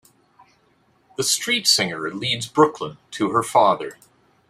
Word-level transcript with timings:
The 1.15 1.21
Streetsinger 1.21 2.11
leads 2.11 2.47
Brooklyn 2.47 2.97
to 3.11 3.29
her 3.29 3.43
father. 3.43 3.99